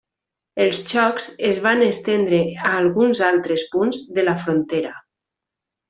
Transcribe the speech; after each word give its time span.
Els 0.63 0.79
xocs 0.91 1.27
es 1.49 1.59
van 1.67 1.85
estendre 1.89 2.41
a 2.71 2.73
alguns 2.79 3.21
altres 3.31 3.67
punts 3.77 4.01
de 4.19 4.29
la 4.29 4.39
frontera. 4.47 4.99